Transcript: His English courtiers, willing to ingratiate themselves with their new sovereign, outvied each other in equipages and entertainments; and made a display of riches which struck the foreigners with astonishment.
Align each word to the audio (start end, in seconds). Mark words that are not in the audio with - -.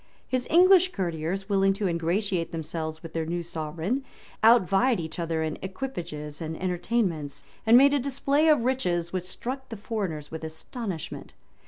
His 0.27 0.47
English 0.49 0.93
courtiers, 0.93 1.47
willing 1.47 1.73
to 1.73 1.85
ingratiate 1.87 2.51
themselves 2.51 3.03
with 3.03 3.13
their 3.13 3.23
new 3.23 3.43
sovereign, 3.43 4.03
outvied 4.43 4.99
each 4.99 5.19
other 5.19 5.43
in 5.43 5.59
equipages 5.61 6.41
and 6.41 6.59
entertainments; 6.59 7.43
and 7.67 7.77
made 7.77 7.93
a 7.93 7.99
display 7.99 8.47
of 8.47 8.63
riches 8.65 9.13
which 9.13 9.25
struck 9.25 9.69
the 9.69 9.77
foreigners 9.77 10.31
with 10.31 10.43
astonishment. 10.43 11.35